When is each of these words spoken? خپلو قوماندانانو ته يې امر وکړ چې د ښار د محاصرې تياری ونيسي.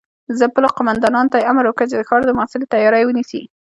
خپلو 0.51 0.67
قوماندانانو 0.77 1.31
ته 1.33 1.37
يې 1.39 1.47
امر 1.51 1.63
وکړ 1.67 1.85
چې 1.89 1.95
د 1.97 2.03
ښار 2.09 2.21
د 2.25 2.31
محاصرې 2.37 2.71
تياری 2.73 3.03
ونيسي. 3.05 3.41